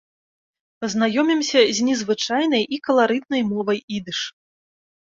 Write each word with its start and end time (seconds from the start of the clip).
Пазнаёмімся 0.83 1.61
з 1.81 1.87
незвычайнай 1.91 2.63
і 2.77 2.81
каларытнай 2.89 3.41
мовай 3.53 3.79
ідыш. 4.01 4.19